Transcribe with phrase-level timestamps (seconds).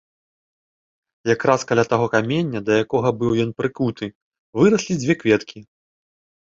[1.33, 4.13] Якраз каля таго каменя, да якога быў ён прыкуты,
[4.63, 5.59] выраслі дзве кветкі.